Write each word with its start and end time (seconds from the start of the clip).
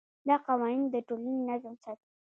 دا 0.27 0.35
قانون 0.45 0.81
د 0.93 0.95
ټولنې 1.07 1.41
نظم 1.49 1.75
ساتي. 1.83 2.09